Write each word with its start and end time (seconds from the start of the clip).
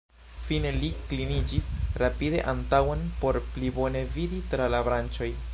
Fine 0.45 0.69
li 0.83 0.87
kliniĝis 1.11 1.67
rapide 2.03 2.41
antaŭen 2.55 3.07
por 3.23 3.41
pli 3.53 3.73
bone 3.79 4.05
vidi 4.19 4.45
tra 4.55 4.75
la 4.77 4.85
branĉoj. 4.91 5.35